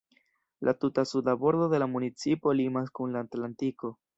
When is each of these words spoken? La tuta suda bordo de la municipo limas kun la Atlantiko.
La 0.61 0.73
tuta 0.73 1.03
suda 1.09 1.35
bordo 1.43 1.67
de 1.73 1.81
la 1.83 1.89
municipo 1.97 2.57
limas 2.63 2.91
kun 3.01 3.17
la 3.17 3.25
Atlantiko. 3.29 3.97